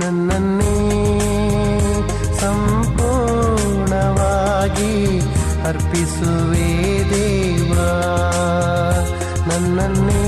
[0.00, 0.76] ನನ್ನನ್ನೇ
[3.78, 4.94] ಸಂಪೂರ್ಣವಾಗಿ
[5.64, 6.68] ಅರ್ಪಿಸುವೆ
[7.10, 7.90] ದೇವಾ
[9.48, 10.24] ನನ್ನನ್ನೇ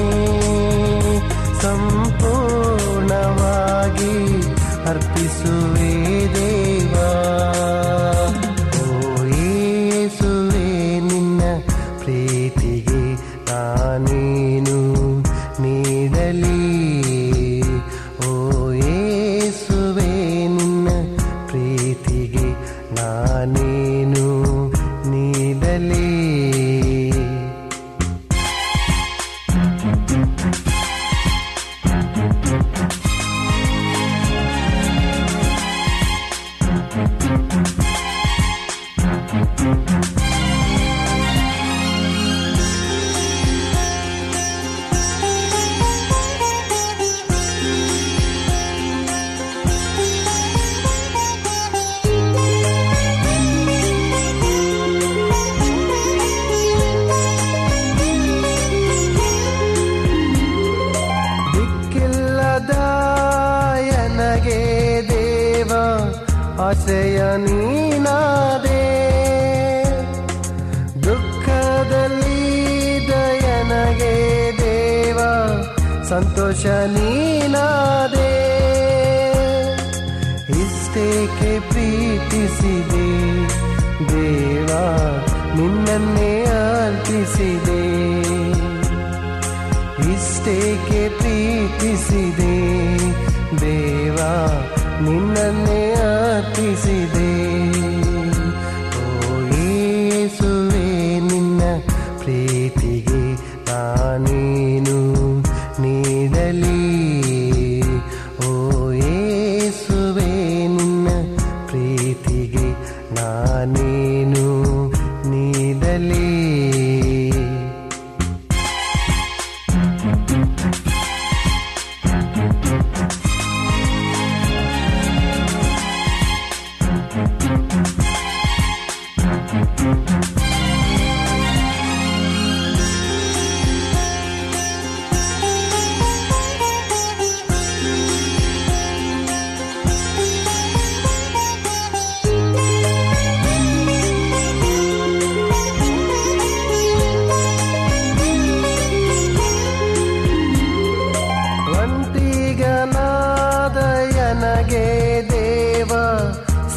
[154.28, 154.86] ಒಂಟಿಗನಾದಯನಗೆ
[155.30, 155.92] ದೇವ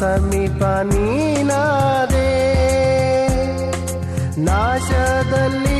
[0.00, 2.32] ಸಮೀಪ ನೀನಾದೆ.
[4.40, 5.71] ನಾಶದಲ್ಲಿ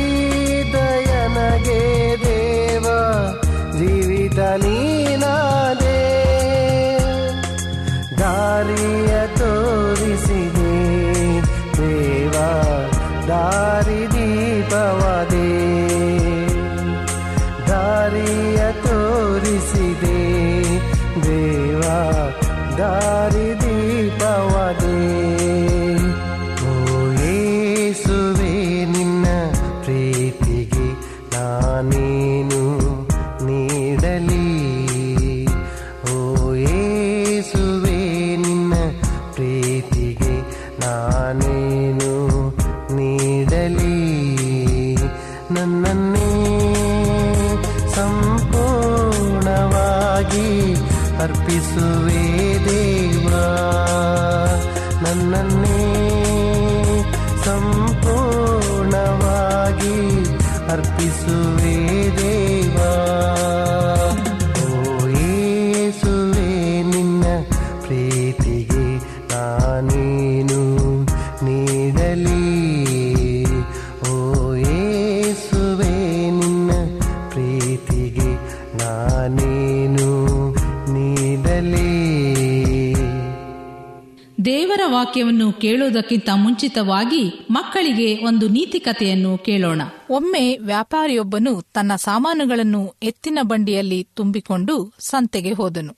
[85.23, 89.81] ವಾಕ್ಯವನ್ನು ಕೇಳುವುದಕ್ಕಿಂತ ಮುಂಚಿತವಾಗಿ ಮಕ್ಕಳಿಗೆ ಒಂದು ನೀತಿ ಕಥೆಯನ್ನು ಕೇಳೋಣ.
[90.09, 95.95] ಒಮ್ಮೆ ವ್ಯಾಪಾರಿಯೊಬ್ಬನು ತನ್ನ ಸಾಮಾನುಗಳನ್ನು ಎತ್ತಿನ ಬಂಡಿಯಲ್ಲಿ ತುಂಬಿಕೊಂಡು ಸಂತೆಗೆ ಹೋದನು.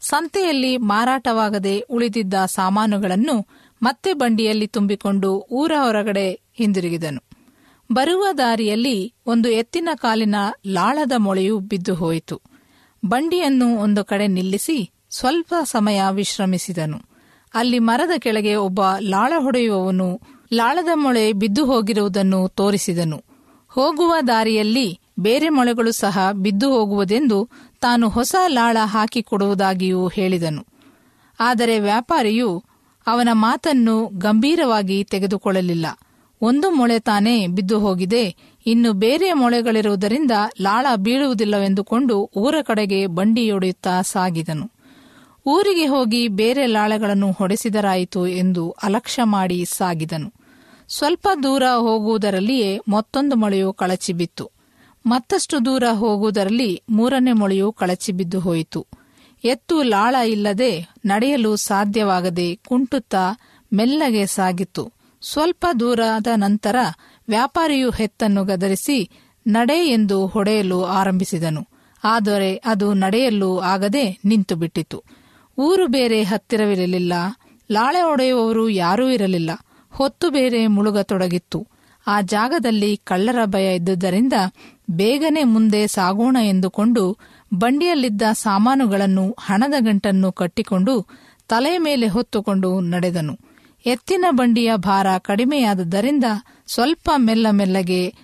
[0.00, 3.46] ಸಂತೆಯಲ್ಲಿ ಮಾರಾಟವಾಗದೆ ಉಳಿದಿದ್ದ ಸಾಮಾನುಗಳನ್ನು
[3.82, 7.22] ಮತ್ತೆ ಬಂಡಿಯಲ್ಲಿ ತುಂಬಿಕೊಂಡು ಊರ ಹೊರಗಡೆ ಹಿಂದಿರುಗಿದನು.
[7.92, 10.34] ಬರುವ ದಾರಿಯಲ್ಲಿ ಒಂದು ಎತ್ತಿನ ಕಾಲಿನ
[10.66, 12.40] ಲಾಳದ ಮೊಳೆಯು ಬಿದ್ದು ಹೋಯಿತು.
[13.04, 17.17] ಬಂಡಿಯನ್ನು ಒಂದು ಕಡೆ ನಿಲ್ಲಿಸಿ ಸ್ವಲ್ಪ ಸಮಯ ವಿಶ್ರಮಿಸಿದನು.
[17.58, 20.08] ಅಲ್ಲಿ ಮರದ ಕೆಳಗೆ ಒಬ್ಬ ಲಾಳ ಹೊಡೆಯುವವನು
[20.52, 23.18] ಲಾಳದ ಮೊಳೆ ಬಿದ್ದು ಹೋಗಿರುವುದನ್ನು ತೋರಿಸಿದನು.
[23.70, 24.88] ಹೋಗುವ ದಾರಿಯಲ್ಲಿ
[25.18, 27.38] ಬೇರೆ ಮೊಳೆಗಳು ಸಹ ಬಿದ್ದು ಹೋಗುವುದೆಂದು
[27.80, 30.62] ತಾನು ಹೊಸ ಲಾಳ ಹಾಕಿಕೊಡುವುದಾಗಿಯೂ ಹೇಳಿದನು.
[31.38, 32.50] ಆದರೆ ವ್ಯಾಪಾರಿಯು
[33.06, 35.86] ಅವನ ಮಾತನ್ನು ಗಂಭೀರವಾಗಿ ತೆಗೆದುಕೊಳ್ಳಲಿಲ್ಲ.
[36.40, 38.24] ಒಂದು ಮೊಳೆ ತಾನೇ ಬಿದ್ದು ಹೋಗಿದೆ,
[38.66, 44.66] ಇನ್ನು ಬೇರೆ ಮೊಳೆಗಳಿರುವುದರಿಂದ ಲಾಳ ಬೀಳುವುದಿಲ್ಲವೆಂದುಕೊಂಡು ಊರ ಕಡೆಗೆ ಬಂಡಿಯೊಡೆಯುತ್ತಾ ಸಾಗಿದನು.
[45.48, 50.28] ಊರಿಗೆ ಹೋಗಿ ಬೇರೆ ಲಾಳಗಳನ್ನು ಹೊಡೆಸಿದರಾಯಿತು ಎಂದು ಅಲಕ್ಷ್ಯ ಮಾಡಿ ಸಾಗಿದನು.
[50.88, 54.50] ಸ್ವಲ್ಪ ದೂರ ಹೋಗುವುದರಲ್ಲಿಯೇ ಮತ್ತೊಂದು ಮೊಳೆಯು ಕಳಚಿಬಿತ್ತು
[55.06, 58.86] ಮತ್ತಷ್ಟು ದೂರ ಹೋಗುವುದರಲ್ಲಿ ಮೂರನೇ ಮೊಳೆಯು ಕಳಚಿ ಬಿದ್ದು ಹೋಯಿತು.
[59.44, 60.70] ಎತ್ತು ಲಾಳ ಇಲ್ಲದೆ
[61.04, 63.24] ನಡೆಯಲು ಸಾಧ್ಯವಾಗದೆ ಕುಂಟುತ್ತಾ
[63.72, 64.84] ಮೆಲ್ಲಗೆ ಸಾಗಿತ್ತು.
[65.22, 66.76] ಸ್ವಲ್ಪ ದೂರದ ನಂತರ
[67.28, 68.98] ವ್ಯಾಪಾರಿಯು ಹೆತ್ತನ್ನು ಗದರಿಸಿ,
[69.46, 71.62] ನಡೆ ಎಂದು ಹೊಡೆಯಲು ಆರಂಭಿಸಿದನು.
[72.04, 74.98] ಆದರೆ ಅದು ನಡೆಯಲು ಆಗದೆ ನಿಂತು ಬಿಟ್ಟಿತು
[75.58, 77.12] ಊರು ಬೇರೆ ಹತ್ತಿರವಿರಲಿಲ್ಲ.
[77.72, 79.50] ಲಾಳೆ ಒಡೆಯುವವರು ಯಾರೂ ಇರಲಿಲ್ಲ.
[79.90, 81.66] ಹೊತ್ತು ಬೇರೆ ಮುಳುಗತೊಡಗಿತ್ತು.
[82.06, 84.32] ಆ ಜಾಗದಲ್ಲಿ ಕಳ್ಳರ ಭಯ ಇದ್ದುದರಿಂದ
[84.90, 87.16] ಬೇಗನೆ ಮುಂದೆ ಸಾಗೋಣ ಎಂದುಕೊಂಡು
[87.54, 91.06] ಬಂಡಿಯಲ್ಲಿದ್ದ ಸಾಮಾನುಗಳನ್ನು ಹಣದ ಗಂಟನ್ನು ಕಟ್ಟಿಕೊಂಡು
[91.48, 93.38] ತಲೆಯ ಮೇಲೆ ಹೊತ್ತುಕೊಂಡು ನಡೆದನು.
[93.86, 96.24] ಎತ್ತಿನ ಬಂಡಿಯ ಭಾರ ಕಡಿಮೆಯಾದದ್ದರಿಂದ
[96.66, 98.14] ಸ್ವಲ್ಪ ಮೆಲ್ಲ ಮೆಲ್ಲಗೆ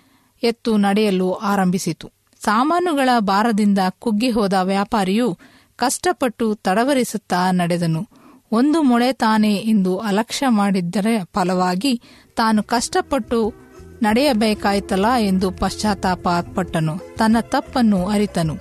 [0.42, 2.12] ಎತ್ತು ನಡೆಯಲು ಆರಂಭಿಸಿತು.
[2.40, 5.38] ಸಾಮಾನುಗಳ ಭಾರದಿಂದ ಕುಗ್ಗಿಹೋದ ವ್ಯಾಪಾರಿಯು
[5.76, 8.08] ಕಷ್ಟಪಟ್ಟು ತಡವರಿಸುತ್ತಾ ನಡೆದನು.
[8.52, 12.02] ಒಂದು ಮೊಳೆ ತಾನೇ ಎಂದು ಅಲಕ್ಷ್ಯ ಮಾಡಿದ್ದರ ಫಲವಾಗಿ
[12.36, 13.54] ತಾನು ಕಷ್ಟಪಟ್ಟು
[14.02, 16.98] ನಡೆಯಬೇಕಾಯ್ತಲ್ಲ ಎಂದು ಪಶ್ಚಾತ್ತಾಪ ಪಟ್ಟನು.
[17.16, 18.54] ತನ್ನ ತಪ್ಪನ್ನು ಅರಿತನು.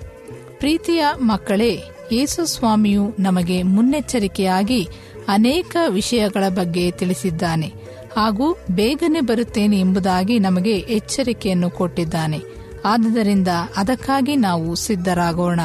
[0.60, 1.81] ಪ್ರೀತಿಯ ಮಕ್ಕಳೇ,
[2.12, 4.88] ಯೇಸು ಸ್ವಾಮಿಯು ನಮಗೆ ಮುನ್ನೆಚ್ಚರಿಕೆಯಾಗಿ
[5.27, 7.74] ಅನೇಕ ವಿಷಯಗಳ ಬಗ್ಗೆ ತಿಳಿಸಿದ್ದಾನೆ
[8.18, 12.42] ಹಾಗೂ ಬೇಗನೆ ಬರುತ್ತೇನೆ ಎಂಬುದಾಗಿ ನಮಗೆ ಎಚ್ಚರಿಕೆಯನ್ನು ಕೊಟ್ಟಿದ್ದಾನೆ.
[12.86, 15.59] ಆದ್ದರಿಂದ ಅದಕ್ಕಾಗಿ ನಾವು ಸಿದ್ಧರಾಗೋಣ.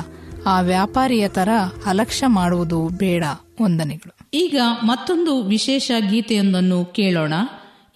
[0.46, 1.48] ಆ ವ್ಯಾಪಾರಿಯ ತರ
[1.86, 3.24] ಅಲಕ್ಷ್ಯ ಮಾಡುವುದು ಬೇಡ
[3.62, 4.16] ವಂದನೆಗಳು.
[4.34, 7.32] ಈಗ ಮತ್ತೊಂದು ವಿಶೇಷ ಗೀತೆಯೊಂದನ್ನು ಕೇಳೋಣ.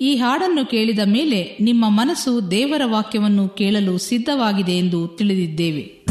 [0.00, 6.07] ಈ ಹಾಡನ್ನು ಕೇಳಿದ ಮೇಲೆ ನಿಮ್ಮ ಮನಸ್ಸು ದೇವರ ವಾಕ್ಯವನ್ನು ಕೇಳಲು ಸಿದ್ಧವಾಗಿದೆ ಎಂದು ತಿಳಿದಿದ್ದೇವೆ.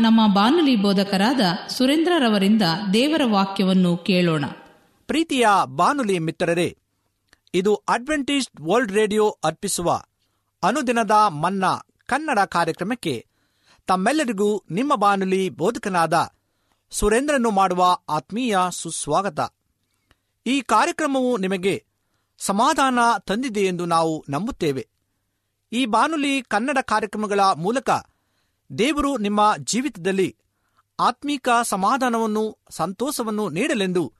[0.00, 2.62] ನಮ್ಮ ಬಾನುಲಿ ಬೋಧಕರಾದ ಸುರೇಂದ್ರರವರಿಂದ
[2.94, 4.44] ದೇವರ ವಾಕ್ಯವನ್ನು ಕೇಳೋಣ.
[5.06, 6.78] ಪ್ರೀತಿಯ ಬಾನುಲಿ ಮಿತ್ರರೇ,
[7.54, 10.02] ಇದು ಅಡ್ವೆಂಟಿಸ್ಟ್ ವರ್ಲ್ಡ್ ರೇಡಿಯೋ ಅರ್ಪಿಸುವ
[10.62, 13.26] ಅನುದಿನದ ಮನ್ನಾ ಕನ್ನಡ ಕಾರ್ಯಕ್ರಮಕ್ಕೆ
[13.86, 16.30] ತಮ್ಮೆಲ್ಲರಿಗೂ ನಿಮ್ಮ ಬಾನುಲಿ ಬೋಧಕನಾದ
[16.90, 19.54] ಸುರೇಂದ್ರನು ಮಾಡುವ ಆತ್ಮೀಯ ಸುಸ್ವಾಗತ.
[20.46, 21.84] ಈ ಕಾರ್ಯಕ್ರಮವು ನಿಮಗೆ
[22.38, 24.88] ಸಮಾಧಾನ ತಂದಿದೆ ಎಂದು ನಾವು ನಂಬುತ್ತೇವೆ.
[25.72, 27.90] ಈ ಬಾನುಲಿ ಕನ್ನಡ ಕಾರ್ಯಕ್ರಮಗಳ ಮೂಲಕ
[28.78, 30.36] ದೇವರು ನಿಮ್ಮ ಜೀವಿತದಲ್ಲಿ
[31.00, 34.12] ಆತ್ಮೀಕ ಸಮಾಧಾನವನ್ನು, ಸಂತೋಷವನ್ನು ನೀಡಲೆಂದು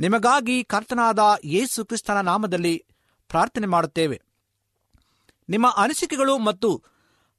[0.00, 2.84] ನಿಮಗಾಗಿ ಕರ್ತನಾದ ಯೇಸು ಕ್ರಿಸ್ತನ ನಾಮದಲ್ಲಿ
[3.28, 4.22] ಪ್ರಾರ್ಥನೆ ಮಾಡುತ್ತೇವೆ.
[5.48, 6.82] ನಿಮ್ಮ ಅನಿಸಿಕೆಗಳು ಮತ್ತು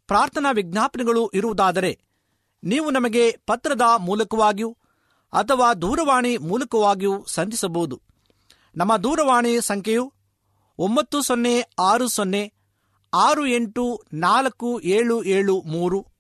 [0.08, 2.00] ಪ್ರಾರ್ಥನಾ ವಿಜ್ಞಾಪನೆಗಳು ಇರುವುದಾದರೆ
[2.64, 4.78] ನೀವು ನಮಗೆ ಪತ್ರದ ಮೂಲಕವಾಗಿಯೂ
[5.34, 8.02] ಅಥವಾ ದೂರವಾಣಿ ಮೂಲಕವಾಗಿಯೂ ಸಂಧಿಸಬಹುದು.
[8.76, 10.14] ನಮ್ಮ ದೂರವಾಣಿ ಸಂಖ್ಯೆಯು
[10.78, 12.54] ಒಂಬತ್ತು ಸೊನ್ನೆ ಆರು ಸೊನ್ನೆ
[13.14, 16.15] ಆರು ಎಂಟು ನಾಲ್ಕು ಏಳು ಏಳು ಮೂರು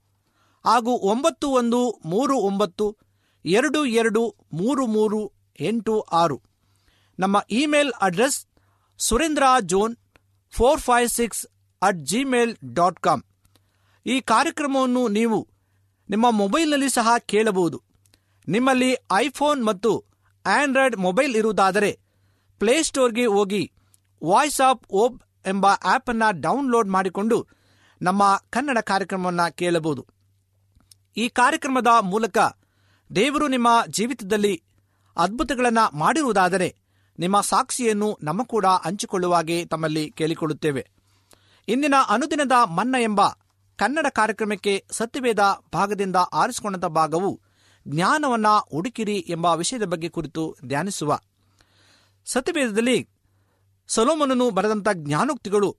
[0.65, 2.97] ಹಾಗೂ ಒಂಬತ್ತು ಒಂದು ಮೂರು ಒಂಬತ್ತು
[3.45, 4.21] ಎರಡು ಎರಡು
[4.53, 5.19] ಮೂರು ಮೂರು
[5.59, 6.41] ಎಂಟು ಆರು.
[7.19, 8.45] ನಮ್ಮ email address
[8.97, 9.95] Surendra John
[10.53, 11.41] four five six
[11.81, 13.23] at Gmail dot com.
[14.05, 15.47] ಈ ಕಾರ್ಯಕ್ರಮವನ್ನು ನೀವು
[16.09, 17.81] ನಿಮ್ಮ ಮೊಬೈಲ್ನಲ್ಲಿ ಸಹ ಕೇಳಬಹುದು.
[18.47, 19.91] ನಿಮ್ಮಲ್ಲಿ ಐಫೋನ್ ಮತ್ತು
[20.45, 21.99] ಆಂಡ್ರಾಯ್ಡ್ ಮೊಬೈಲ್ ಇರುವುದಾದರೆ
[22.59, 23.71] ಪ್ಲೇಸ್ಟೋರ್ಗೆ ಹೋಗಿ
[24.23, 27.47] ವಾಯ್ಸ್ ಆಫ್ ಓಬ್ ಎಂಬ ಆ್ಯಪನ್ನು ಡೌನ್ಲೋಡ್ ಮಾಡಿಕೊಂಡು
[28.01, 30.14] ನಮ್ಮ ಕನ್ನಡ ಕಾರ್ಯಕ್ರಮವನ್ನು ಕೇಳಬಹುದು.
[31.17, 32.37] ಈ ಕಾರ್ಯಕ್ರಮದ ಮೂಲಕ
[33.15, 34.63] ದೇವರು ನಿಮ್ಮ ಜೀವಿತದಲ್ಲಿ
[35.17, 36.75] ಅದ್ಭುತಗಳನ್ನು ಮಾಡಿರುವುದಾದರೆ
[37.19, 40.89] ನಿಮ್ಮ ಸಾಕ್ಷಿಯನ್ನು ನಮ್ಮ ಕೂಡ ಹಂಚಿಕೊಳ್ಳುವಾಗೆ ತಮ್ಮಲ್ಲಿ ಕೇಳಿಕೊಳ್ಳುತ್ತೇವೆ.
[41.67, 43.21] ಇಂದಿನ ಅನುದಿನದ ಮನ್ನ ಎಂಬ
[43.75, 45.39] ಕನ್ನಡ ಕಾರ್ಯಕ್ರಮಕ್ಕೆ ಸತ್ಯವೇದ
[45.73, 47.41] ಭಾಗದಿಂದ ಆರಿಸಿಕೊಂಡಂಥ ಭಾಗವು
[47.87, 51.19] ಜ್ಞಾನವನ್ನ ಹುಡುಕಿರಿ ಎಂಬ ವಿಷಯದ ಬಗ್ಗೆ ಕುರಿತು ಧ್ಯಾನಿಸುವ.
[52.25, 53.09] ಸತ್ಯವೇದದಲ್ಲಿ
[53.87, 55.77] ಸೊಲೋಮನನು ಬರೆದಂತ ಜ್ಞಾನೋಕ್ತಿಗಳು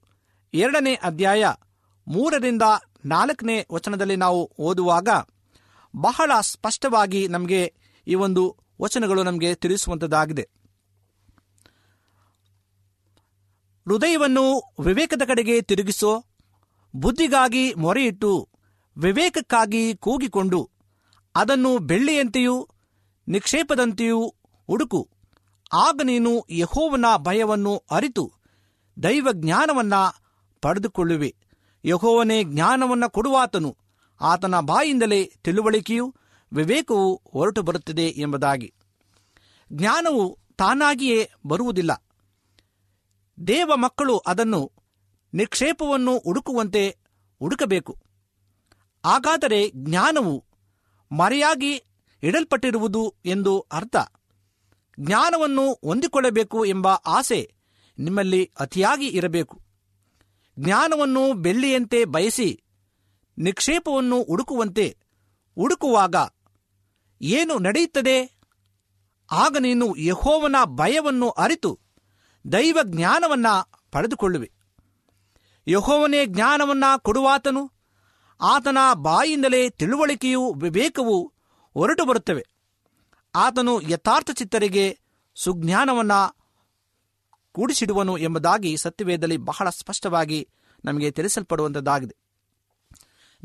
[0.55, 1.47] ಎರಡನೇ ಅಧ್ಯಾಯ
[2.08, 2.62] ಮೂರರಿಂದ
[3.04, 5.08] ನಾಲ್ಕನೇ ವಚನದಲ್ಲಿ ನಾವು ಓದುವಾಗ
[5.96, 7.75] ಬಹಳ ಸ್ಪಷ್ಟವಾಗಿ ನಮಗೆ
[8.06, 10.48] ಈ ಒಂದು ವಚನಗಳು ನಮಗೆ ತಿಳಿಸುವಂಥದ್ದಾಗಿದೆ
[13.88, 16.25] ಹೃದಯವನ್ನು ವಿವೇಕದ ಕಡೆಗೆ ತಿರುಗಿಸೋ,
[16.96, 18.48] ಬುದ್ಧಿಗಾಗಿ ಮೊರೆಯಿಟ್ಟು
[18.96, 20.70] ವಿವೇಕಕ್ಕಾಗಿ ಕೂಗಿಕೊಂಡು
[21.34, 22.68] ಅದನ್ನು ಬೆಳ್ಳಿಯಂತೆಯೂ
[23.28, 24.34] ನಿಕ್ಷೇಪದಂತೆಯೂ
[24.66, 25.10] ಹುಡುಕು.
[25.72, 28.32] ಆಗ ನೀನು ಯಹೋವನ ಭಯವನ್ನು ಅರಿತು
[29.02, 29.94] ದೈವ ಜ್ಞಾನವನ್ನ
[30.62, 31.36] ಪಡೆದುಕೊಳ್ಳುವೆ.
[31.85, 33.76] ಯಹೋವನೇ ಜ್ಞಾನವನ್ನು ಕೊಡುವಾತನು.
[34.21, 36.14] ಆತನ ಬಾಯಿಂದಲೇ ತಿಳುವಳಿಕೆಯು
[36.52, 38.75] ವಿವೇಕವು ಹೊರಟು ಬರುತ್ತದೆ ಎಂಬುದಾಗಿ.
[39.73, 42.04] ಜ್ಞಾನವು ತಾನಾಗಿಯೇ ಬರುವುದಿಲ್ಲ.
[43.47, 44.73] ದೇವ ಮಕ್ಕಳು ಅದನ್ನು
[45.35, 46.97] ನಿಕ್ಷೇಪವನ್ನು ಹುಡುಕುವಂತೆ
[47.38, 47.99] ಹುಡುಕಬೇಕು.
[49.04, 50.45] ಹಾಗಾದರೆ ಜ್ಞಾನವು
[51.12, 51.83] ಮರೆಯಾಗಿ
[52.23, 53.97] ಇಡಲ್ಪಟ್ಟಿರುವುದು ಎಂದು ಅರ್ಥ.
[55.00, 57.54] ಜ್ಞಾನವನ್ನು ಹೊಂದಿಕೊಳ್ಳಬೇಕು ಎಂಬ ಆಸೆ
[57.99, 59.65] ನಿಮ್ಮಲ್ಲಿ ಅತಿಯಾಗಿ ಇರಬೇಕು.
[60.58, 62.62] ಜ್ಞಾನವನ್ನು ಬೆಳ್ಳಿಯಂತೆ ಬಯಸಿ,
[63.38, 64.96] ನಿಕ್ಷೇಪವನ್ನು ಹುಡುಕುವಂತೆ
[65.54, 66.14] ಹುಡುಕುವಾಗ
[67.22, 68.38] ಏನು ನಡೆಯುತ್ತದೆ?
[69.32, 71.80] ಆಗ ನೀನು ಯಹೋವನ ಭಯವನ್ನು ಅರಿತು
[72.52, 73.46] ದೈವ ಜ್ಞಾನವನ್ನ
[73.92, 74.52] ಪಡೆದುಕೊಳ್ಳುವೆ.
[75.68, 77.72] ಯಹೋವನೇ ಜ್ಞಾನವನ್ನ ಕೊಡುವಾತನು,
[78.40, 81.32] ಆತನ ಬಾಯಿಂದಲೇ ತಿಳುವಳಿಕೆಯೂ ವಿವೇಕವು
[81.75, 82.46] ಹೊರಟು ಬರುತ್ತವೆ.
[83.34, 84.99] ಆತನು ಯಥಾರ್ಥ ಚಿತ್ತರಿಗೆ
[85.34, 86.12] ಸುಜ್ಞಾನವನ್ನ
[87.56, 90.49] ಕೂಡಿಸಿಡುವನು ಎಂಬುದಾಗಿ ಸತ್ಯವೇದದಲ್ಲಿ ಬಹಳ ಸ್ಪಷ್ಟವಾಗಿ
[90.84, 92.16] ನಮಗೆ ತಿಳಿಸಲ್ಪಡುವಂಥದ್ದಾಗಿದೆ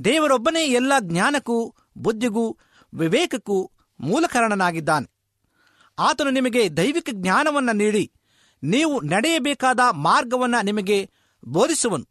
[0.06, 2.58] ದೇವರೊಬ್ಬನೇ ಎಲ್ಲ ಜ್ಞಾನಕ್ಕೂ, ಬುದ್ಧಿಗೂ,
[2.94, 5.08] ವಿವೇಕಕ್ಕೂ ಮೂಲ ಕಾರಣನಾಗಿದ್ದಾನೆ
[6.00, 8.12] ಆತನು ನಿಮಗೆ ದೈವಿಕ ಜ್ಞಾನವನ್ನು ನೀಡಿ,
[8.64, 11.10] ನೀವು ನಡೆಯಬೇಕಾದ ಮಾರ್ಗವನ್ನು ನಿಮಗೆ
[11.46, 12.06] ಬೋಧಿಸುವನು.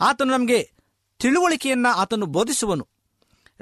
[0.00, 0.72] ಆತನು ನಮಗೆ
[1.18, 2.88] ತಿಳುವಳಿಕೆಯನ್ನು ಆತನು ಬೋಧಿಸುವನು.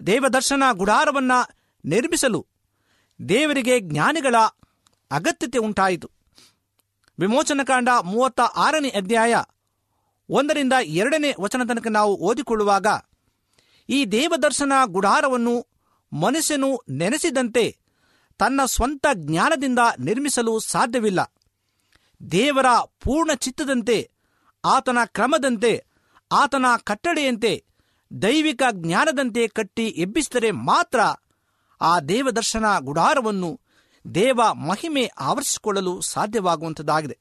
[0.06, 1.38] ದೇವದರ್ಶನ ಗುಡಾರವನ್ನು
[1.84, 2.46] ನಿರ್ಮಿಸಲು
[3.28, 4.34] ದೇವರಿಗೆ ಜ್ಞಾನಿಗಳ
[5.10, 6.17] ಅಗತ್ಯತೆ ಉಂಟಾಯಿತು.
[7.18, 9.34] ವಿಮೋಚನಕಾಂಡ ಮೂವತ್ತ ಆರನೇ ಅಧ್ಯಾಯ
[10.28, 12.86] ಒಂದರಿಂದ ಎರಡನೇ ವಚನ ತನಕ ನಾವು ಓದಿಕೊಳ್ಳುವಾಗ,
[13.88, 15.54] ಈ ದೇವದರ್ಶನ ಗುಡಾರವನ್ನು
[16.12, 17.64] ಮನುಷ್ಯನು ನೆನೆಸಿದಂತೆ
[18.38, 21.20] ತನ್ನ ಸ್ವಂತ ಜ್ಞಾನದಿಂದ ನಿರ್ಮಿಸಲು ಸಾಧ್ಯವಿಲ್ಲ.
[22.30, 22.66] ದೇವರ
[23.00, 24.10] ಪೂರ್ಣ ಚಿತ್ತದಂತೆ,
[24.64, 25.72] ಆತನ ಕ್ರಮದಂತೆ,
[26.32, 27.64] ಆತನ ಕಟ್ಟಡೆಯಂತೆ
[28.22, 31.00] ದೈವಿಕ ಜ್ಞಾನದಂತೆ ಕಟ್ಟಿ ಎಬ್ಬಿಸಿದರೆ ಮಾತ್ರ
[31.80, 33.60] ಆ ದೇವದರ್ಶನ ಗುಡಾರವನ್ನು
[34.14, 37.18] ದೇವ ಮಹಿಮೆ ಆವರಿಸಿಕೊಳ್ಳಲು ಸಾಧ್ಯವಾಗುವಂಥದ್ದಾಗಿದೆ.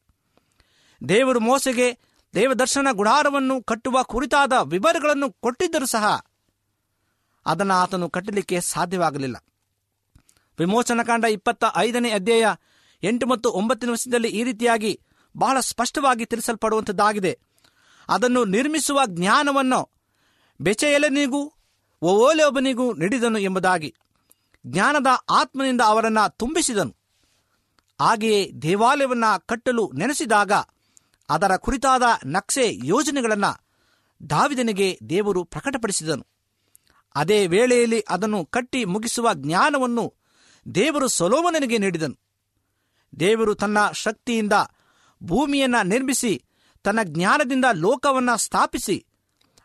[1.09, 1.99] ದೇವರು ಮೋಸೆಗೆ
[2.35, 6.25] ದೇವದರ್ಶನ ಗುಡಾರವನ್ನು ಕಟ್ಟುವ ಕುರಿತಾದ ವಿವರಗಳನ್ನು ಕೊಟ್ಟಿದ್ದರೂ ಸಹ
[7.45, 9.35] ಅದನ್ನು ಆತನು ಕಟ್ಟಲಿಕ್ಕೆ ಸಾಧ್ಯವಾಗಲಿಲ್ಲ.
[10.59, 12.45] ವಿಮೋಚನಕಾಂಡ ಇಪ್ಪತ್ತ ಐದನೇ ಅಧ್ಯಾಯ
[13.03, 15.01] ಎಂಟು ಮತ್ತು ಒಂಬತ್ತನೇ ವರ್ಷದಲ್ಲಿ ಈ ರೀತಿಯಾಗಿ
[15.37, 17.39] ಬಹಳ ಸ್ಪಷ್ಟವಾಗಿ ತಿಳಿಸಲ್ಪಡುವಂಥದ್ದಾಗಿದೆ.
[18.09, 19.89] ಅದನ್ನು ನಿರ್ಮಿಸುವ ಜ್ಞಾನವನ್ನು
[20.61, 21.53] ಬೆಚೆಯಲನಿಗೂ
[22.01, 23.95] ಒವೋಲೆಯೊಬ್ಬನಿಗೂ ನೀಡಿದನು ಎಂಬುದಾಗಿ.
[24.65, 26.95] ಜ್ಞಾನದ ಆತ್ಮನಿಂದ ಅವರನ್ನು ತುಂಬಿಸಿದನು.
[27.99, 30.51] ಹಾಗೆಯೇ ದೇವಾಲಯವನ್ನು ಕಟ್ಟಲು ನೆನೆಸಿದಾಗ
[31.29, 33.67] ಅದರ ಕುರಿತಾದ ನಕ್ಷೆ ಯೋಜನೆಗಳನ್ನು
[34.29, 36.27] ದಾವಿದನಿಗೆ ದೇವರು ಪ್ರಕಟಪಡಿಸಿದನು.
[37.15, 40.13] ಅದೇ ವೇಳೆಯಲ್ಲಿ ಅದನ್ನು ಕಟ್ಟಿ ಮುಗಿಸುವ ಜ್ಞಾನವನ್ನು
[40.75, 42.19] ದೇವರು ಸೊಲೋಮನನಿಗೆ ನೀಡಿದನು.
[43.19, 44.53] ದೇವರು ತನ್ನ ಶಕ್ತಿಯಿಂದ
[45.23, 46.45] ಭೂಮಿಯನ್ನು ನಿರ್ಮಿಸಿ,
[46.83, 49.05] ತನ್ನ ಜ್ಞಾನದಿಂದ ಲೋಕವನ್ನು ಸ್ಥಾಪಿಸಿ,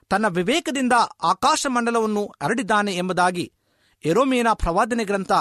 [0.09, 3.53] ತನ್ನ ವಿವೇಕದಿಂದ ಆಕಾಶಮಂಡಲವನ್ನು ಹರಡಿದ್ದಾನೆ ಎಂಬುದಾಗಿ
[4.05, 5.33] ಎರೋಮಿಯನ ಪ್ರವಾದನೆ ಗ್ರಂಥ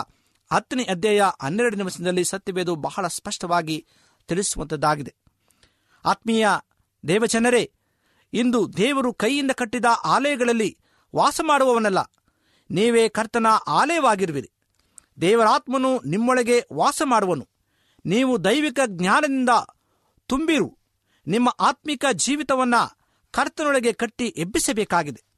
[0.53, 3.87] ಹತ್ತನೇ ಅಧ್ಯಾಯ ಹನ್ನೆರಡು ನಿಮಿಷದಲ್ಲಿ ಸತ್ಯವೇದು ಬಹಳ ಸ್ಪಷ್ಟವಾಗಿ
[4.27, 5.15] ತಿಳಿಸುವಂತದ್ದಾಗಿದೆ.
[6.05, 6.47] ಆತ್ಮೀಯ
[7.07, 7.71] ದೇವಜನರೇ,
[8.33, 10.77] ಇಂದು ದೇವರು ಕೈಯಿಂದ ಕಟ್ಟಿದ ಆಲಯಗಳಲ್ಲಿ
[11.15, 11.99] ವಾಸ ಮಾಡುವವನಲ್ಲ.
[12.71, 14.51] ನೀವೇ ಕರ್ತನ ಆಲಯವಾಗಿರುವಿರಿ.
[15.21, 17.47] ದೇವರಾತ್ಮನು ನಿಮ್ಮೊಳಗೆ ವಾಸ ಮಾಡುವನು.
[18.05, 19.49] ನೀವು ದೈವಿಕ ಜ್ಞಾನದಿಂದ
[20.27, 20.77] ತುಂಬಿರು.
[21.27, 22.97] ನಿಮ್ಮ ಆತ್ಮಿಕ ಜೀವಿತವನ್ನು
[23.31, 25.31] ಕರ್ತನೊಳಗೆ ಕಟ್ಟಿ ಎಬ್ಬಿಸಬೇಕಾಗಿದೆ.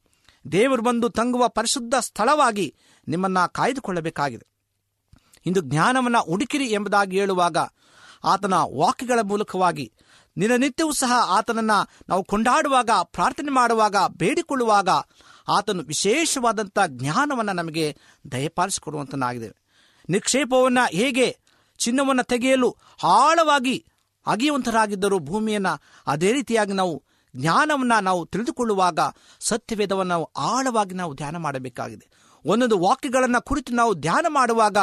[0.51, 2.75] ದೇವರು ಬಂದು ತಂಗುವ ಪರಿಶುದ್ಧ ಸ್ಥಳವಾಗಿ
[3.07, 4.47] ನಿಮ್ಮನ್ನು ಕಾಯ್ದುಕೊಳ್ಳಬೇಕಾಗಿದೆ.
[5.45, 7.57] ಇಂದು ಜ್ಞಾನವನ್ನು ಹುಡುಕಿರಿ ಎಂಬುದಾಗಿ ಹೇಳುವಾಗ
[8.23, 9.93] ಆತನ ವಾಕ್ಯಗಳ ಮೂಲಕವಾಗಿ
[10.41, 14.89] ದಿನನಿತ್ಯವೂ ಸಹ ಆತನನ್ನು ನಾವು ಕೊಂಡಾಡುವಾಗ, ಪ್ರಾರ್ಥನೆ ಮಾಡುವಾಗ, ಬೇಡಿಕೊಳ್ಳುವಾಗ
[15.47, 17.97] ಆತನು ವಿಶೇಷವಾದಂಥ ಜ್ಞಾನವನ್ನು ನಮಗೆ
[18.31, 19.51] ದಯಪಾಲಿಸಿಕೊಡುವಂತನಾಗಿದೆ.
[20.09, 21.37] ನಿಕ್ಷೇಪವನ್ನು ಹೇಗೆ
[21.77, 23.85] ಚಿನ್ನವನ್ನು ತೆಗೆಯಲು ಆಳವಾಗಿ
[24.27, 27.03] ಅಗೆಯುವಂತರಾಗಿದ್ದರೂ ಭೂಮಿಯನ್ನು ಅದೇ ರೀತಿಯಾಗಿ ನಾವು
[27.35, 28.99] ಜ್ಞಾನವನ್ನು ನಾವು ತಿಳಿದುಕೊಳ್ಳುವಾಗ
[29.39, 32.22] ಸತ್ಯವೇದವನ್ನು ಆಳವಾಗಿ ನಾವು ಧ್ಯಾನ ಮಾಡಬೇಕಾಗಿದೆ.
[32.45, 34.77] ಒಂದೊಂದು ವಾಕ್ಯಗಳನ್ನು ಕುರಿತು ನಾವು ಧ್ಯಾನ ಮಾಡುವಾಗ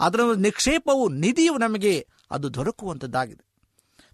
[0.00, 3.54] ಅದರ ನಿಕ್ಷೇಪವು ನಿಧಿಯು ನಮಗೆ ಅದು ದೊರಕುವಂಥದ್ದಾಗಿದೆ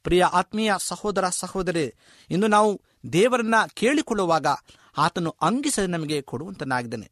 [0.03, 1.95] ಪ್ರಿಯ ಆತ್ಮೀಯ ಸಹೋದರ ಸಹೋದರಿ,
[2.31, 2.83] ಇಂದು ನಾವು
[3.13, 4.47] ದೇವರನ್ನ ಕೇಳಿಕೊಳ್ಳುವಾಗ
[4.99, 7.11] ಆತನು ಅಂಗಿಸದೆ ನಮಗೆ ಕೊಡುವಂತನಾಗಿದ್ದಾನೆ.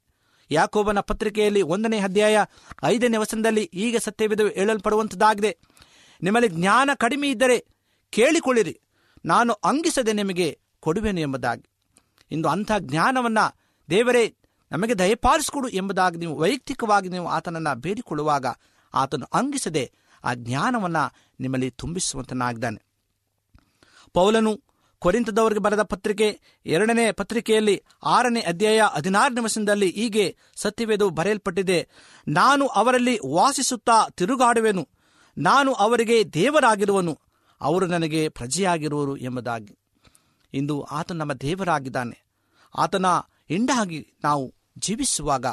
[0.51, 2.39] ಯಾಕೋಬನ ಪತ್ರಿಕೆಯಲ್ಲಿ ಒಂದನೇ ಅಧ್ಯಾಯ
[2.85, 5.59] ಐದನೇ ವಚನದಲ್ಲಿ ಈಗ ಸತ್ಯವಿದ ಹೇಳಲ್ಪಡುವಂಥದ್ದಾಗಿದೆ
[6.23, 7.67] ನಿಮ್ಮಲ್ಲಿ ಜ್ಞಾನ ಕಡಿಮೆ ಇದ್ದರೆ
[8.11, 8.81] ಕೇಳಿಕೊಳ್ಳಿರಿ.
[9.25, 11.65] ನಾನು ಅಂಗಿಸದೆ ನಿಮಗೆ ಕೊಡುವೆನು ಎಂಬುದಾಗಿ.
[12.31, 13.59] ಇಂದು ಅಂಥ ಜ್ಞಾನವನ್ನು
[13.91, 14.35] ದೇವರೇ
[14.73, 18.47] ನಮಗೆ ದಯಪಾಲಿಸಿಕೊಡು ಎಂಬುದಾಗಿ ನೀವು ವೈಯಕ್ತಿಕವಾಗಿ ನೀವು ಆತನನ್ನು ಬೇಡಿಕೊಳ್ಳುವಾಗ
[18.95, 19.93] ಆತನು ಅಂಗಿಸದೆ
[20.25, 21.05] ಆ ಜ್ಞಾನವನ್ನು
[21.41, 22.81] ನಿಮ್ಮಲ್ಲಿ ತುಂಬಿಸುವಂತನಾಗಿದ್ದಾನೆ.
[24.13, 24.53] ಪೌಲನು
[24.99, 31.89] ಕೊರಿಂತದವರಿಗೆ ಬರೆದ ಪತ್ರಿಕೆ ಎರಡನೇ ಪತ್ರಿಕೆಯಲ್ಲಿ ಆರನೇ ಅಧ್ಯಾಯ ಹದಿನಾರು ನಿಮಿಷದಲ್ಲಿ ಹೀಗೆ ಸತ್ಯವೇದು ಬರೆಯಲ್ಪಟ್ಟಿದೆ,
[32.29, 34.89] ನಾನು ಅವರಲ್ಲಿ ವಾಸಿಸುತ್ತಾ ತಿರುಗಾಡುವೆನು,
[35.39, 37.19] ನಾನು ಅವರಿಗೆ ದೇವರಾಗಿರುವನು,
[37.61, 39.79] ಅವರು ನನಗೆ ಪ್ರಜೆಯಾಗಿರುವರು ಎಂಬುದಾಗಿ.
[40.55, 42.19] ಇಂದು ಆತ ನಮ್ಮ ದೇವರಾಗಿದ್ದಾನೆ,
[42.75, 43.07] ಆತನ
[43.49, 45.47] ಹೆಂಡಾಗಿ ನಾವು ಜೀವಿಸುವಾಗ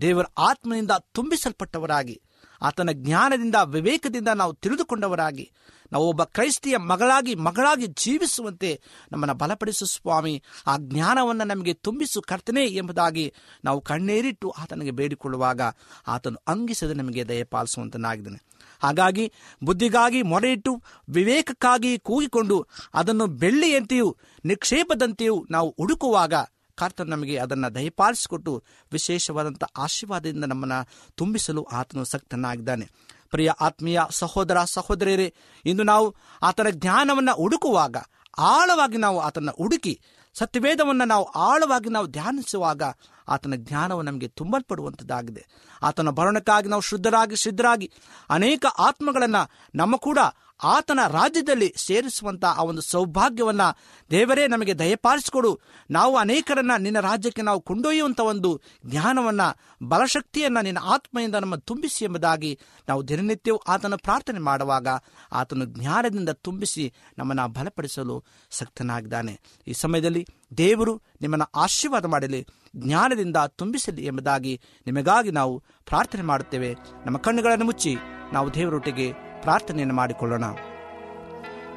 [0.00, 2.16] ದೇವರ ಆತ್ಮನಿಂದ ತುಂಬಿಸಲ್ಪಟ್ಟವರಾಗಿ,
[2.62, 5.46] ಆತನ ಜ್ಞಾನದಿಂದ ವಿವೇಕದಿಂದ ನಾವು ತಿಳಿದುಕೊಂಡವರಾಗಿ,
[5.92, 8.70] ನಾವು ಒಬ್ಬ ಕ್ರೈಸ್ತಿಯ ಮಗಳಾಗಿ ಮಗಳಾಗಿ ಜೀವಿಸುವಂತೆ
[9.12, 10.42] ನಮ್ಮನ್ನು ಬಲಪಡಿಸು ಸ್ವಾಮಿ.
[10.66, 15.60] ಆ ಜ್ಞಾನವನ್ನು ನಮಗೆ ತುಂಬಿಸು ಕರ್ತನೆ ಎಂಬುದಾಗಿ ನಾವು ಕಣ್ಣೇರಿಟ್ಟು ಆತನಿಗೆ ಬೇಡಿಕೊಳ್ಳುವಾಗ
[16.06, 18.40] ಆತನು ಅಂಗಿಸದೆ ನಮಗೆ ದಯಪಾಲಿಸುವಂತನಾಗಿದ್ದಾನೆ
[18.82, 19.32] ಹಾಗಾಗಿ
[19.64, 20.72] ಬುದ್ಧಿಗಾಗಿ ಮೊರೆಯಿಟ್ಟು
[21.08, 26.34] ವಿವೇಕಕ್ಕಾಗಿ ಕೂಗಿಕೊಂಡು ಅದನ್ನು ಬೆಳ್ಳಿಯಂತೆಯೂ ನಿಕ್ಷೇಪದಂತೆಯೂ ನಾವು ಹುಡುಕುವಾಗ
[26.80, 28.52] ಕರ್ತನು ನಮಗೆ ಅದನ್ನು ದಯಪಾಲಿಸಿಕೊಟ್ಟು
[28.92, 30.78] ವಿಶೇಷವಾದಂಥ ಆಶೀರ್ವಾದದಿಂದ ನಮ್ಮನ್ನು
[31.14, 32.86] ತುಂಬಿಸಲು ಆತನು ಸಕ್ತನಾಗಿದ್ದಾನೆ.
[33.30, 35.34] ಪ್ರಿಯ ಆತ್ಮೀಯ ಸಹೋದರ ಸಹೋದರಿಯರೇ,
[35.66, 37.96] ಇಂದು ನಾವು ಆತನ ಜ್ಞಾನವನ್ನು ಹುಡುಕುವಾಗ,
[38.38, 39.94] ಆಳವಾಗಿ ನಾವು ಆತನ ಹುಡುಕಿ,
[40.34, 42.82] ಸತ್ಯವೇದವನ್ನು ನಾವು ಆಳವಾಗಿ ನಾವು ಧ್ಯಾನಿಸುವಾಗ
[43.28, 45.42] ಆತನ ಜ್ಞಾನವು ನಮಗೆ ತುಂಬಲ್ಪಡುವಂಥದ್ದಾಗಿದೆ.
[45.82, 47.86] ಆತನ ಭರಣಕ್ಕಾಗಿ ನಾವು ಶುದ್ಧರಾಗಿ ಸಿದ್ಧರಾಗಿ
[48.30, 49.42] ಅನೇಕ ಆತ್ಮಗಳನ್ನು
[49.74, 50.18] ನಮ್ಮ ಕೂಡ
[50.62, 53.78] ಆತನ ರಾಜ್ಯದಲ್ಲಿ ಸೇರಿಸುವಂಥ ಆ ಒಂದು ಸೌಭಾಗ್ಯವನ್ನು
[54.10, 55.60] ದೇವರೇ ನಮಗೆ ದಯಪಾಲಿಸಿಕೊಡು.
[55.90, 63.08] ನಾವು ಅನೇಕರನ್ನ ನಿನ್ನ ರಾಜ್ಯಕ್ಕೆ ನಾವು ಕೊಂಡೊಯ್ಯುವಂಥ ಒಂದು ಜ್ಞಾನವನ್ನು, ಬಲಶಕ್ತಿಯನ್ನು ನಿನ್ನ ಆತ್ಮೆಯಿಂದ ನಮ್ಮ ತುಂಬಿಸಿ ಎಂಬುದಾಗಿ ನಾವು
[63.08, 64.88] ದಿನನಿತ್ಯವೂ ಆತನ ಪ್ರಾರ್ಥನೆ ಮಾಡುವಾಗ
[65.32, 69.40] ಆತನು ಜ್ಞಾನದಿಂದ ತುಂಬಿಸಿ ನಮ್ಮನ್ನು ಬಲಪಡಿಸಲು ಸಕ್ತನಾಗಿದ್ದಾನೆ.
[69.66, 72.46] ಈ ಸಮಯದಲ್ಲಿ ದೇವರು ನಿಮ್ಮನ್ನು ಆಶೀರ್ವಾದ ಮಾಡಲಿ,
[72.76, 76.76] ಜ್ಞಾನದಿಂದ ತುಂಬಿಸಲಿ ಎಂಬುದಾಗಿ ನಿಮಗಾಗಿ ನಾವು ಪ್ರಾರ್ಥನೆ ಮಾಡುತ್ತೇವೆ.
[77.06, 77.96] ನಮ್ಮ ಕಣ್ಣುಗಳನ್ನು ಮುಚ್ಚಿ
[78.32, 80.44] ನಾವು ದೇವರೊಟ್ಟಿಗೆ ಪ್ರಾರ್ಥನೆಯನ್ನು ಮಾಡಿಕೊಳ್ಳೋಣ.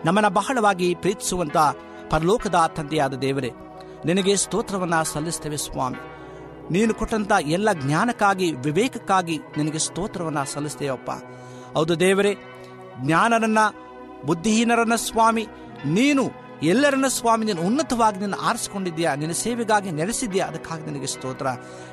[0.06, 1.58] ನಮ್ಮನ್ನು ಬಹಳವಾಗಿ ಪ್ರೀತಿಸುವಂಥ
[2.10, 3.52] ಪರಲೋಕದ ತಂದೆಯಾದ ದೇವರೇ,
[4.06, 5.98] ನಿನಗೆ ಸ್ತೋತ್ರವನ್ನು ಸಲ್ಲಿಸ್ತೇವೆ ಸ್ವಾಮಿ.
[6.72, 11.12] ನೀನು ಕೊಟ್ಟಂಥ ಎಲ್ಲ ಜ್ಞಾನಕ್ಕಾಗಿ, ವಿವೇಕಕ್ಕಾಗಿ ನಿನಗೆ ಸ್ತೋತ್ರವನ್ನು ಸಲ್ಲಿಸ್ತೇವಪ್ಪ.
[11.74, 12.38] ಹೌದು ದೇವರೇ,
[13.02, 13.60] ಜ್ಞಾನರನ್ನ,
[14.26, 15.48] ಬುದ್ಧಿಹೀನರನ್ನ ಸ್ವಾಮಿ,
[15.86, 21.48] ನೀನು ಎಲ್ಲರನ್ನ ಸ್ವಾಮಿ, ನೀನು ಉನ್ನತವಾಗಿ ನಿನ್ನ ಆರಿಸಿಕೊಂಡಿದ್ಯಾ ನಿನ್ನ ಸೇವೆಗಾಗಿ ನೆಲೆಸಿದ್ಯಾ ಅದಕ್ಕಾಗಿ ನಿನಗೆ ಸ್ತೋತ್ರ.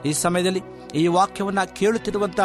[0.04, 0.61] ಈ ಸಮಯದಲ್ಲಿ
[0.94, 2.40] ಈ ವಾಕ್ಯವನ್ನ ಕೇಳುತ್ತಿರುವಂತ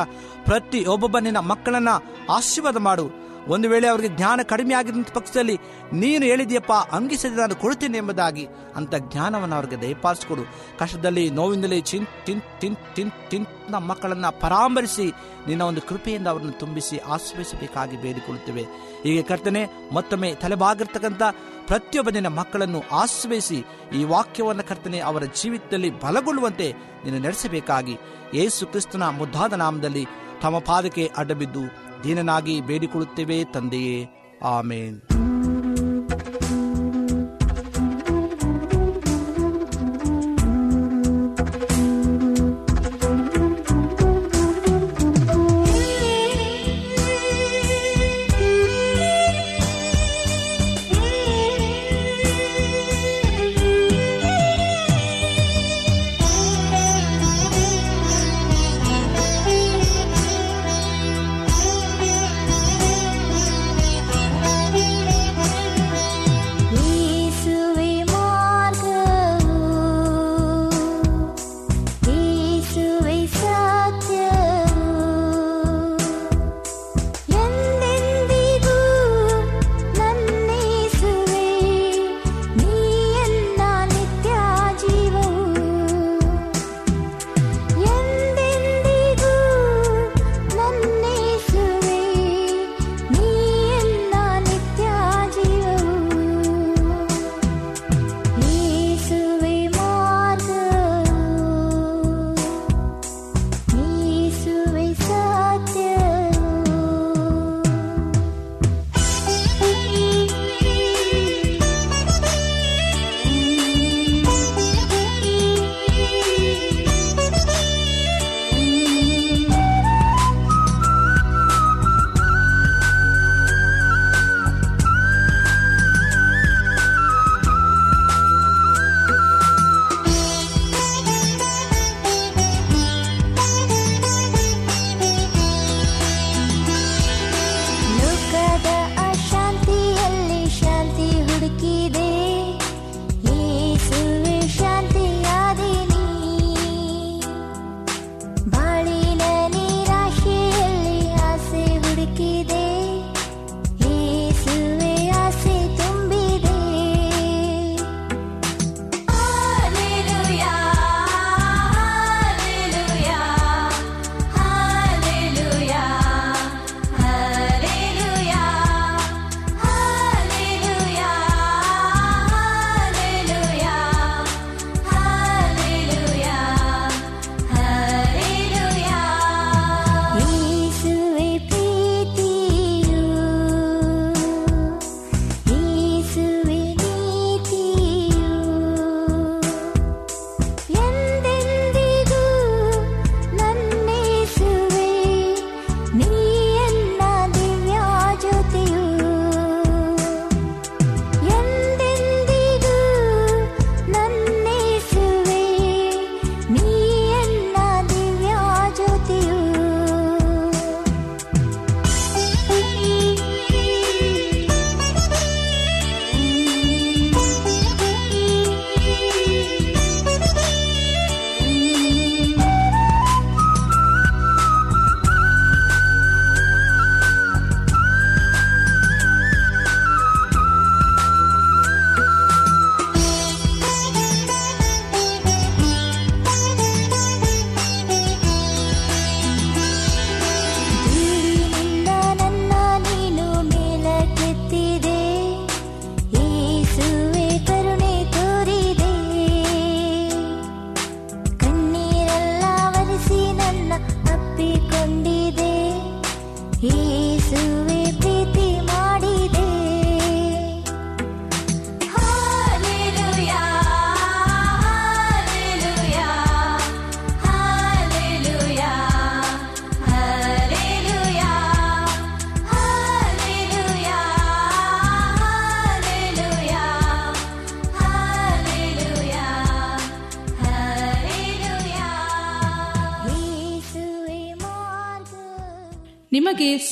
[0.46, 1.90] ಪ್ರತಿ ಒಬ್ಬೊಬ್ಬ ನಿನ್ನ ಮಕ್ಕಳನ್ನ
[2.30, 3.25] ಆಶೀರ್ವಾದ ಮಾಡು.
[3.48, 5.56] ಒಂದು ವೇಳೆ ಅವರಿಗೆ ಜ್ಞಾನ ಕಡಿಮೆ ಆಗಿದ್ದಂಥ ಪಕ್ಷದಲ್ಲಿ
[5.94, 10.44] ನೀನು ಹೇಳಿದೆಯಪ್ಪ, ಅಂಗಿಸದೆ ನಾನು ಕೊಡುತ್ತೇನೆ ಎಂಬುದಾಗಿ ಅಂತ ಜ್ಞಾನವನ್ನು ಅವರಿಗೆ ದಯಪಾಲಿಸಿಕೊಡು.
[10.80, 15.08] ಕಷ್ಟದಲ್ಲಿ, ನೋವಿನಲ್ಲಿ ಚಿನ್ ಟಿನ್ ಟಿನ್ ಟಿನ್ ನಮ್ಮ ಮಕ್ಕಳನ್ನು ಪರಾಮರಿಸಿ
[15.48, 18.64] ನಿನ್ನ ಒಂದು ಕೃಪೆಯಿಂದ ಅವರನ್ನು ತುಂಬಿಸಿ ಆಶ್ರಯಿಸಬೇಕಾಗಿ ಬೇಡಿಕೊಳ್ಳುತ್ತೇವೆ.
[19.04, 19.62] ಹೀಗೆ ಕರ್ತನೆ,
[19.94, 21.24] ಮತ್ತೊಮ್ಮೆ ತಲೆಬಾಗಿರ್ತಕ್ಕಂಥ
[21.68, 23.60] ಪ್ರತಿಯೊಬ್ಬ ನಿನ್ನ ಮಕ್ಕಳನ್ನು ಆಶ್ರಯಿಸಿ
[23.94, 26.68] ಈ ವಾಕ್ಯವನ್ನು ಕರ್ತನೆ ಅವರ ಜೀವಿತದಲ್ಲಿ ಬಲಗೊಳ್ಳುವಂತೆ
[27.06, 27.98] ನೀನು ನಡೆಸಬೇಕಾಗಿ.
[28.34, 30.06] ಯೇಸು ಕ್ರಿಸ್ತನ ಮುದ್ದಾದ ನಾಮದಲ್ಲಿ
[30.42, 34.08] ತಮ್ಮ ಪಾದಕ್ಕೆ ಅಡ್ಡಬಿದ್ದು ದೀನನಾಗಿ ಬೇಡಿಕೊಳ್ಳುತ್ತೇವೆ ತಂದೆಯೇ.
[34.44, 35.02] ಆಮೇನ್.